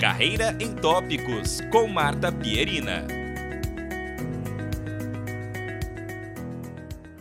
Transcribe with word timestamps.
Carreira 0.00 0.56
em 0.58 0.74
Tópicos, 0.74 1.60
com 1.70 1.86
Marta 1.86 2.32
Pierina. 2.32 3.06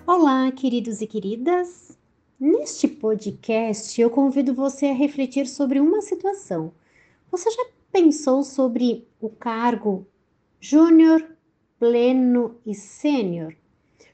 Olá, 0.08 0.50
queridos 0.54 1.02
e 1.02 1.08
queridas. 1.08 2.00
Neste 2.40 2.88
podcast, 2.88 4.00
eu 4.00 4.10
convido 4.10 4.54
você 4.54 4.86
a 4.86 4.94
refletir 4.94 5.46
sobre 5.46 5.82
uma 5.82 6.02
situação. 6.02 6.72
Você 7.30 7.52
já 7.52 7.66
pensou 7.92 8.44
sobre 8.44 9.06
o 9.20 9.28
cargo 9.28 10.08
júnior, 10.62 11.22
pleno 11.78 12.56
e 12.66 12.74
sênior? 12.74 13.54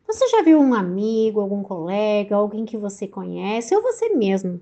Você 0.08 0.28
já 0.30 0.42
viu 0.42 0.60
um 0.60 0.74
amigo, 0.74 1.40
algum 1.40 1.62
colega, 1.62 2.36
alguém 2.36 2.66
que 2.66 2.78
você 2.78 3.08
conhece 3.08 3.76
ou 3.76 3.84
você 3.84 4.10
mesmo 4.10 4.60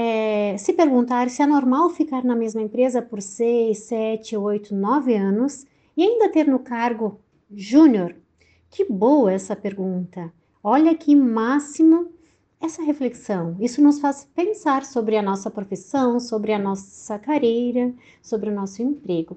é, 0.00 0.56
se 0.56 0.72
perguntar 0.74 1.28
se 1.28 1.42
é 1.42 1.46
normal 1.46 1.90
ficar 1.90 2.22
na 2.22 2.36
mesma 2.36 2.62
empresa 2.62 3.02
por 3.02 3.20
seis, 3.20 3.78
sete, 3.80 4.36
oito, 4.36 4.72
nove 4.72 5.12
anos 5.16 5.66
e 5.96 6.04
ainda 6.04 6.28
ter 6.28 6.46
no 6.46 6.60
cargo 6.60 7.18
júnior? 7.50 8.14
Que 8.70 8.84
boa 8.84 9.32
essa 9.32 9.56
pergunta! 9.56 10.32
Olha 10.62 10.94
que 10.94 11.16
máximo 11.16 12.12
essa 12.60 12.80
reflexão. 12.80 13.56
Isso 13.58 13.82
nos 13.82 13.98
faz 13.98 14.24
pensar 14.36 14.84
sobre 14.84 15.16
a 15.16 15.22
nossa 15.22 15.50
profissão, 15.50 16.20
sobre 16.20 16.52
a 16.52 16.60
nossa 16.60 17.18
carreira, 17.18 17.92
sobre 18.22 18.50
o 18.50 18.54
nosso 18.54 18.80
emprego. 18.80 19.36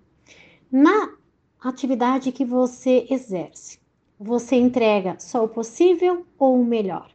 Na 0.71 1.11
atividade 1.59 2.31
que 2.31 2.45
você 2.45 3.07
exerce, 3.09 3.79
você 4.19 4.57
entrega 4.57 5.15
só 5.17 5.43
o 5.43 5.49
possível 5.49 6.23
ou 6.37 6.61
o 6.61 6.63
melhor? 6.63 7.09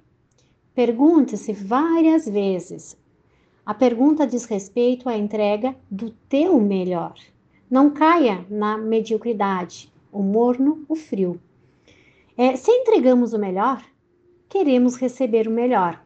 Pergunte-se 0.75 1.53
várias 1.53 2.29
vezes 2.29 2.97
a 3.67 3.75
pergunta 3.75 4.25
diz 4.25 4.45
respeito 4.45 5.09
à 5.09 5.17
entrega 5.17 5.75
do 5.91 6.11
teu 6.29 6.61
melhor. 6.61 7.15
Não 7.69 7.91
caia 7.91 8.47
na 8.49 8.79
mediocridade, 8.79 9.93
o 10.13 10.23
morno, 10.23 10.85
o 10.89 10.95
frio. 10.95 11.41
É, 12.39 12.55
se 12.55 12.71
entregamos 12.71 13.33
o 13.33 13.39
melhor, 13.41 13.83
queremos 14.49 14.95
receber 14.95 15.49
o 15.49 15.51
melhor. 15.51 16.01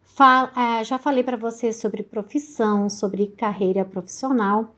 Fal, 0.00 0.48
é, 0.56 0.82
já 0.82 0.98
falei 0.98 1.22
para 1.22 1.36
você 1.36 1.72
sobre 1.72 2.02
profissão, 2.02 2.88
sobre 2.88 3.26
carreira 3.26 3.84
profissional. 3.84 4.74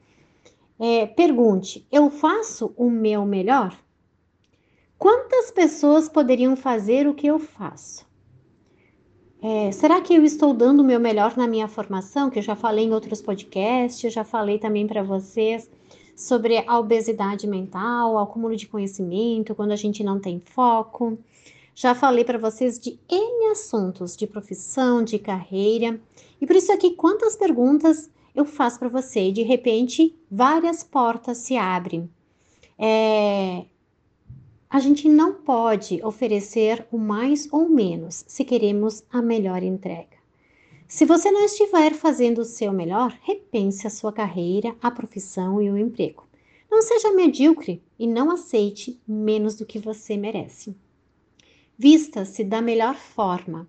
É, 0.81 1.07
pergunte: 1.07 1.87
eu 1.93 2.11
faço 2.11 2.75
o 2.77 2.91
meu 2.91 3.25
melhor? 3.25 3.79
Quantas 4.99 5.51
pessoas 5.51 6.09
poderiam 6.09 6.57
fazer 6.57 7.07
o 7.07 7.15
que 7.15 7.27
eu 7.27 7.39
faço? 7.39 8.06
É, 9.43 9.71
será 9.71 10.01
que 10.01 10.15
eu 10.15 10.25
estou 10.25 10.55
dando 10.55 10.81
o 10.81 10.85
meu 10.85 10.99
melhor 10.99 11.37
na 11.37 11.47
minha 11.47 11.69
formação? 11.69 12.31
Que 12.31 12.39
eu 12.39 12.43
já 12.43 12.57
falei 12.57 12.87
em 12.87 12.93
outros 12.93 13.21
podcasts, 13.21 14.13
já 14.13 14.25
falei 14.25 14.59
também 14.59 14.87
para 14.87 15.03
vocês 15.03 15.71
sobre 16.17 16.65
a 16.67 16.79
obesidade 16.79 17.47
mental, 17.47 18.19
acúmulo 18.19 18.57
de 18.57 18.67
conhecimento, 18.67 19.55
quando 19.55 19.73
a 19.73 19.77
gente 19.77 20.03
não 20.03 20.19
tem 20.19 20.41
foco. 20.41 21.19
Já 21.75 21.95
falei 21.95 22.25
para 22.25 22.39
vocês 22.39 22.79
de 22.79 22.99
N 23.09 23.51
assuntos 23.51 24.17
de 24.17 24.27
profissão, 24.27 25.05
de 25.05 25.19
carreira. 25.19 26.01
E 26.41 26.47
por 26.47 26.57
isso 26.57 26.73
aqui, 26.73 26.93
quantas 26.93 27.37
perguntas 27.37 28.11
eu 28.35 28.47
faço 28.47 28.79
para 28.79 28.89
você? 28.89 29.29
E 29.29 29.33
de 29.33 29.43
repente, 29.43 30.17
várias 30.31 30.83
portas 30.83 31.37
se 31.39 31.55
abrem. 31.57 32.09
É, 32.79 33.67
a 34.77 34.79
gente 34.79 35.09
não 35.09 35.33
pode 35.33 36.05
oferecer 36.05 36.87
o 36.93 36.99
mais 36.99 37.51
ou 37.51 37.67
menos 37.67 38.27
se 38.29 38.45
queremos 38.45 39.03
a 39.11 39.23
melhor 39.23 39.63
entrega. 39.63 40.19
Se 40.87 41.07
você 41.07 41.31
não 41.31 41.47
estiver 41.47 41.95
fazendo 41.95 42.43
o 42.43 42.45
seu 42.45 42.75
melhor, 42.75 43.19
repense 43.23 43.87
a 43.87 43.91
sua 43.91 44.13
carreira, 44.13 44.77
a 44.83 44.91
profissão 44.91 45.63
e 45.63 45.71
o 45.71 45.79
emprego. 45.79 46.29
Não 46.71 46.83
seja 46.83 47.11
medíocre 47.11 47.83
e 47.99 48.07
não 48.07 48.31
aceite 48.31 49.01
menos 49.09 49.55
do 49.55 49.65
que 49.65 49.79
você 49.79 50.15
merece. 50.15 50.77
Vista-se 51.79 52.45
da 52.45 52.61
melhor 52.61 52.97
forma, 52.97 53.67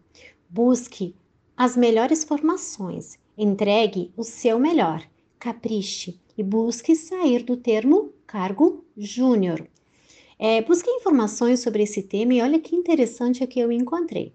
busque 0.49 1.15
as 1.55 1.77
melhores 1.77 2.25
formações, 2.25 3.17
entregue 3.37 4.11
o 4.17 4.25
seu 4.25 4.59
melhor, 4.59 5.07
capriche 5.39 6.19
e 6.37 6.43
busque 6.43 6.97
sair 6.97 7.43
do 7.43 7.55
termo 7.55 8.11
cargo 8.25 8.83
júnior 8.97 9.65
é, 10.39 10.61
busquei 10.61 10.93
informações 10.93 11.61
sobre 11.61 11.81
esse 11.81 12.03
tema 12.03 12.33
e 12.35 12.41
olha 12.41 12.59
que 12.59 12.75
interessante 12.75 13.43
o 13.43 13.47
que 13.47 13.59
eu 13.59 13.71
encontrei. 13.71 14.31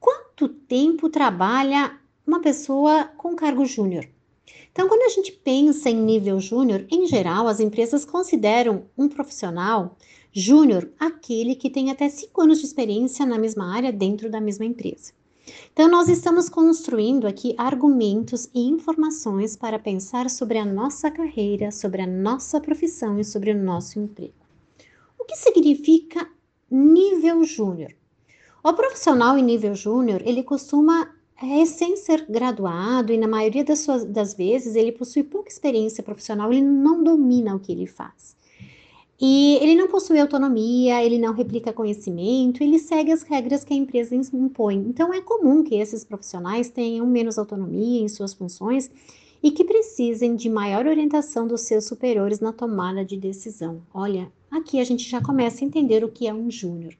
Quanto 0.00 0.48
tempo 0.48 1.08
trabalha 1.08 1.96
uma 2.26 2.40
pessoa 2.40 3.04
com 3.16 3.36
cargo 3.36 3.64
júnior? 3.64 4.08
Então, 4.72 4.88
quando 4.88 5.02
a 5.02 5.08
gente 5.08 5.30
pensa 5.30 5.88
em 5.88 5.96
nível 5.96 6.40
júnior, 6.40 6.84
em 6.90 7.06
geral, 7.06 7.46
as 7.46 7.60
empresas 7.60 8.04
consideram 8.04 8.86
um 8.98 9.08
profissional 9.08 9.96
júnior 10.32 10.90
aquele 10.98 11.54
que 11.54 11.70
tem 11.70 11.90
até 11.90 12.08
cinco 12.08 12.40
anos 12.40 12.58
de 12.58 12.66
experiência 12.66 13.24
na 13.24 13.38
mesma 13.38 13.72
área 13.72 13.92
dentro 13.92 14.28
da 14.28 14.40
mesma 14.40 14.64
empresa. 14.64 15.12
Então, 15.72 15.88
nós 15.88 16.08
estamos 16.08 16.48
construindo 16.48 17.26
aqui 17.26 17.54
argumentos 17.56 18.48
e 18.54 18.62
informações 18.62 19.56
para 19.56 19.78
pensar 19.78 20.28
sobre 20.28 20.58
a 20.58 20.64
nossa 20.64 21.10
carreira, 21.10 21.70
sobre 21.70 22.02
a 22.02 22.06
nossa 22.06 22.60
profissão 22.60 23.18
e 23.18 23.24
sobre 23.24 23.52
o 23.52 23.62
nosso 23.62 23.98
emprego 23.98 24.39
que 25.30 25.36
significa 25.36 26.28
nível 26.68 27.44
júnior? 27.44 27.92
O 28.64 28.72
profissional 28.72 29.38
em 29.38 29.42
nível 29.42 29.74
júnior, 29.76 30.20
ele 30.24 30.42
costuma, 30.42 31.08
recém 31.36 31.96
ser 31.96 32.26
graduado, 32.28 33.12
e 33.12 33.16
na 33.16 33.28
maioria 33.28 33.64
das, 33.64 33.78
suas, 33.78 34.04
das 34.04 34.34
vezes 34.34 34.74
ele 34.74 34.90
possui 34.90 35.22
pouca 35.22 35.48
experiência 35.48 36.02
profissional, 36.02 36.52
ele 36.52 36.60
não 36.62 37.02
domina 37.04 37.54
o 37.54 37.60
que 37.60 37.70
ele 37.70 37.86
faz. 37.86 38.36
E 39.20 39.58
ele 39.60 39.74
não 39.74 39.86
possui 39.86 40.18
autonomia, 40.18 41.04
ele 41.04 41.18
não 41.18 41.32
replica 41.32 41.72
conhecimento, 41.72 42.62
ele 42.62 42.78
segue 42.78 43.12
as 43.12 43.22
regras 43.22 43.62
que 43.62 43.72
a 43.72 43.76
empresa 43.76 44.14
impõe. 44.14 44.76
Então, 44.76 45.12
é 45.12 45.20
comum 45.20 45.62
que 45.62 45.76
esses 45.76 46.04
profissionais 46.04 46.70
tenham 46.70 47.06
menos 47.06 47.38
autonomia 47.38 48.00
em 48.00 48.08
suas 48.08 48.34
funções 48.34 48.90
e 49.42 49.50
que 49.50 49.64
precisem 49.64 50.36
de 50.36 50.48
maior 50.50 50.86
orientação 50.86 51.46
dos 51.46 51.62
seus 51.62 51.86
superiores 51.86 52.40
na 52.40 52.52
tomada 52.52 53.04
de 53.04 53.16
decisão. 53.16 53.82
Olha, 53.92 54.30
aqui 54.50 54.80
a 54.80 54.84
gente 54.84 55.08
já 55.08 55.22
começa 55.22 55.64
a 55.64 55.66
entender 55.66 56.04
o 56.04 56.10
que 56.10 56.26
é 56.26 56.34
um 56.34 56.50
júnior. 56.50 56.94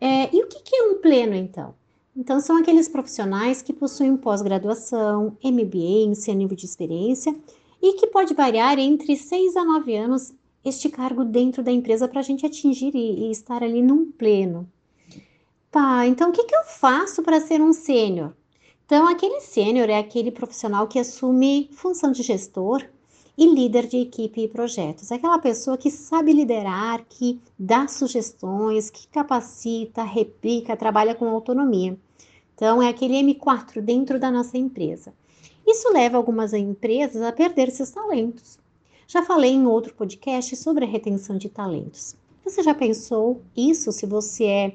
É, 0.00 0.34
e 0.34 0.42
o 0.42 0.46
que, 0.46 0.62
que 0.62 0.76
é 0.76 0.82
um 0.84 1.00
pleno, 1.00 1.34
então? 1.34 1.74
Então, 2.16 2.40
são 2.40 2.56
aqueles 2.56 2.88
profissionais 2.88 3.62
que 3.62 3.72
possuem 3.72 4.16
pós-graduação, 4.16 5.36
MBA, 5.42 6.06
em 6.06 6.14
seu 6.14 6.34
nível 6.34 6.56
de 6.56 6.66
experiência, 6.66 7.34
e 7.82 7.94
que 7.94 8.06
pode 8.06 8.34
variar 8.34 8.78
entre 8.78 9.16
6 9.16 9.56
a 9.56 9.64
9 9.64 9.96
anos 9.96 10.32
este 10.64 10.88
cargo 10.88 11.24
dentro 11.24 11.62
da 11.62 11.72
empresa 11.72 12.06
para 12.06 12.20
a 12.20 12.22
gente 12.22 12.44
atingir 12.44 12.94
e, 12.94 13.26
e, 13.26 13.30
estar 13.30 13.62
ali 13.62 13.82
num 13.82 14.10
pleno. 14.10 14.68
Tá, 15.70 16.06
então 16.06 16.30
o 16.30 16.32
que, 16.32 16.44
que 16.44 16.54
eu 16.54 16.64
faço 16.64 17.22
para 17.22 17.40
ser 17.40 17.60
um 17.60 17.72
sênior? 17.72 18.34
Então, 18.90 19.06
aquele 19.06 19.38
sênior 19.40 19.88
é 19.88 19.96
aquele 19.96 20.32
profissional 20.32 20.88
que 20.88 20.98
assume 20.98 21.70
função 21.72 22.10
de 22.10 22.24
gestor 22.24 22.84
e 23.38 23.46
líder 23.46 23.86
de 23.86 23.98
equipe 23.98 24.40
e 24.40 24.48
projetos. 24.48 25.12
É 25.12 25.14
aquela 25.14 25.38
pessoa 25.38 25.78
que 25.78 25.92
sabe 25.92 26.32
liderar, 26.32 27.06
que 27.08 27.40
dá 27.56 27.86
sugestões, 27.86 28.90
que 28.90 29.06
capacita, 29.06 30.02
replica, 30.02 30.76
trabalha 30.76 31.14
com 31.14 31.28
autonomia. 31.28 31.96
Então, 32.56 32.82
é 32.82 32.88
aquele 32.88 33.14
M4 33.14 33.80
dentro 33.80 34.18
da 34.18 34.28
nossa 34.28 34.58
empresa. 34.58 35.14
Isso 35.64 35.88
leva 35.92 36.16
algumas 36.16 36.52
empresas 36.52 37.22
a 37.22 37.30
perder 37.30 37.70
seus 37.70 37.90
talentos. 37.90 38.58
Já 39.06 39.22
falei 39.22 39.52
em 39.52 39.68
outro 39.68 39.94
podcast 39.94 40.56
sobre 40.56 40.84
a 40.84 40.88
retenção 40.88 41.38
de 41.38 41.48
talentos. 41.48 42.16
Você 42.42 42.60
já 42.60 42.74
pensou 42.74 43.40
isso 43.56 43.92
se 43.92 44.04
você 44.04 44.44
é 44.46 44.74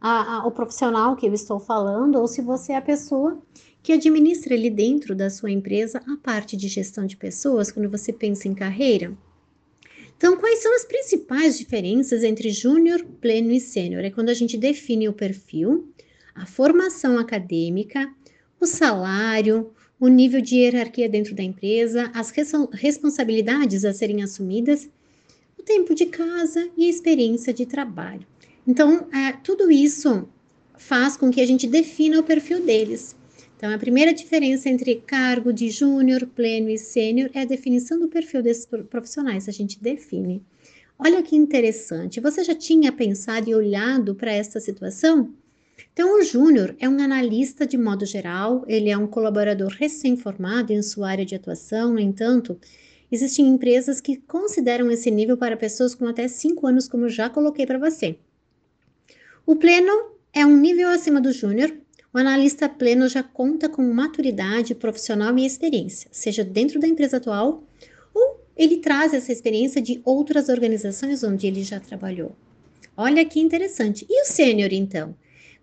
a, 0.00 0.36
a, 0.36 0.46
o 0.46 0.50
profissional 0.50 1.16
que 1.16 1.26
eu 1.26 1.34
estou 1.34 1.58
falando, 1.58 2.16
ou 2.16 2.26
se 2.26 2.40
você 2.40 2.72
é 2.72 2.76
a 2.76 2.82
pessoa 2.82 3.40
que 3.82 3.92
administra 3.92 4.54
ali 4.54 4.68
dentro 4.68 5.14
da 5.14 5.30
sua 5.30 5.50
empresa 5.50 6.02
a 6.06 6.16
parte 6.16 6.56
de 6.56 6.68
gestão 6.68 7.06
de 7.06 7.16
pessoas, 7.16 7.70
quando 7.70 7.88
você 7.88 8.12
pensa 8.12 8.48
em 8.48 8.54
carreira. 8.54 9.16
Então, 10.16 10.36
quais 10.36 10.60
são 10.60 10.74
as 10.74 10.84
principais 10.84 11.58
diferenças 11.58 12.24
entre 12.24 12.50
júnior, 12.50 13.04
pleno 13.20 13.52
e 13.52 13.60
sênior? 13.60 14.04
É 14.04 14.10
quando 14.10 14.30
a 14.30 14.34
gente 14.34 14.56
define 14.56 15.08
o 15.08 15.12
perfil, 15.12 15.92
a 16.34 16.46
formação 16.46 17.18
acadêmica, 17.18 18.10
o 18.58 18.66
salário, 18.66 19.70
o 20.00 20.08
nível 20.08 20.40
de 20.40 20.56
hierarquia 20.56 21.08
dentro 21.08 21.34
da 21.34 21.42
empresa, 21.42 22.10
as 22.14 22.32
responsabilidades 22.72 23.84
a 23.84 23.92
serem 23.92 24.22
assumidas, 24.22 24.88
o 25.58 25.62
tempo 25.62 25.94
de 25.94 26.06
casa 26.06 26.68
e 26.76 26.86
a 26.86 26.90
experiência 26.90 27.52
de 27.52 27.66
trabalho. 27.66 28.26
Então, 28.66 29.06
é, 29.12 29.32
tudo 29.32 29.70
isso 29.70 30.28
faz 30.76 31.16
com 31.16 31.30
que 31.30 31.40
a 31.40 31.46
gente 31.46 31.66
defina 31.66 32.18
o 32.18 32.24
perfil 32.24 32.64
deles. 32.64 33.14
Então, 33.56 33.72
a 33.72 33.78
primeira 33.78 34.12
diferença 34.12 34.68
entre 34.68 34.96
cargo 34.96 35.52
de 35.52 35.70
júnior, 35.70 36.26
pleno 36.26 36.68
e 36.68 36.76
sênior 36.76 37.30
é 37.32 37.42
a 37.42 37.46
definição 37.46 37.98
do 37.98 38.08
perfil 38.08 38.42
desses 38.42 38.66
profissionais. 38.90 39.48
A 39.48 39.52
gente 39.52 39.80
define. 39.80 40.42
Olha 40.98 41.22
que 41.22 41.36
interessante. 41.36 42.20
Você 42.20 42.42
já 42.44 42.54
tinha 42.54 42.92
pensado 42.92 43.48
e 43.48 43.54
olhado 43.54 44.14
para 44.14 44.32
essa 44.32 44.60
situação? 44.60 45.32
Então, 45.92 46.18
o 46.18 46.22
júnior 46.22 46.74
é 46.78 46.88
um 46.88 47.00
analista 47.00 47.66
de 47.66 47.78
modo 47.78 48.04
geral, 48.04 48.64
ele 48.66 48.90
é 48.90 48.98
um 48.98 49.06
colaborador 49.06 49.68
recém-formado 49.68 50.72
em 50.72 50.82
sua 50.82 51.08
área 51.08 51.24
de 51.24 51.34
atuação, 51.34 51.92
no 51.92 52.00
entanto, 52.00 52.58
Existem 53.10 53.46
empresas 53.46 54.00
que 54.00 54.16
consideram 54.16 54.90
esse 54.90 55.10
nível 55.12 55.36
para 55.36 55.56
pessoas 55.56 55.94
com 55.94 56.08
até 56.08 56.26
5 56.26 56.66
anos, 56.66 56.88
como 56.88 57.04
eu 57.04 57.08
já 57.08 57.30
coloquei 57.30 57.64
para 57.64 57.78
você. 57.78 58.18
O 59.46 59.54
pleno 59.54 59.92
é 60.32 60.44
um 60.44 60.56
nível 60.56 60.88
acima 60.88 61.20
do 61.20 61.32
júnior. 61.32 61.72
O 62.12 62.18
analista 62.18 62.68
pleno 62.68 63.08
já 63.08 63.22
conta 63.22 63.68
com 63.68 63.80
maturidade 63.92 64.74
profissional 64.74 65.38
e 65.38 65.46
experiência, 65.46 66.08
seja 66.10 66.42
dentro 66.42 66.80
da 66.80 66.88
empresa 66.88 67.18
atual 67.18 67.62
ou 68.12 68.40
ele 68.56 68.78
traz 68.78 69.14
essa 69.14 69.30
experiência 69.30 69.80
de 69.80 70.02
outras 70.04 70.48
organizações 70.48 71.22
onde 71.22 71.46
ele 71.46 71.62
já 71.62 71.78
trabalhou. 71.78 72.34
Olha 72.96 73.24
que 73.24 73.38
interessante. 73.38 74.04
E 74.10 74.22
o 74.22 74.24
sênior, 74.24 74.72
então? 74.72 75.14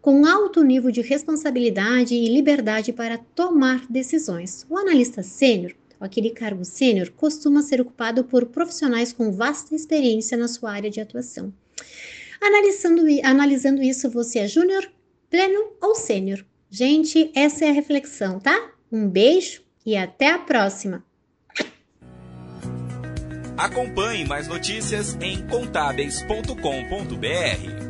Com 0.01 0.25
alto 0.25 0.63
nível 0.63 0.89
de 0.89 1.01
responsabilidade 1.01 2.15
e 2.15 2.29
liberdade 2.29 2.93
para 2.93 3.17
tomar 3.17 3.85
decisões. 3.89 4.65
O 4.69 4.77
analista 4.77 5.21
sênior 5.21 5.75
aquele 5.99 6.31
cargo 6.31 6.65
sênior 6.65 7.09
costuma 7.11 7.61
ser 7.61 7.79
ocupado 7.79 8.25
por 8.25 8.45
profissionais 8.47 9.13
com 9.13 9.31
vasta 9.31 9.73
experiência 9.73 10.37
na 10.37 10.49
sua 10.49 10.71
área 10.71 10.89
de 10.89 10.99
atuação. 10.99 11.53
Analisando, 12.43 13.03
analisando 13.23 13.81
isso, 13.81 14.09
você 14.09 14.39
é 14.39 14.47
júnior, 14.49 14.85
pleno 15.29 15.71
ou 15.81 15.95
sênior? 15.95 16.43
Gente, 16.69 17.31
essa 17.33 17.63
é 17.63 17.69
a 17.69 17.73
reflexão, 17.73 18.37
tá? 18.37 18.71
Um 18.91 19.07
beijo 19.07 19.61
e 19.85 19.95
até 19.95 20.29
a 20.29 20.39
próxima! 20.39 21.05
Acompanhe 23.55 24.25
mais 24.25 24.47
notícias 24.47 25.15
em 25.21 25.45
contábeis.com.br. 25.47 27.82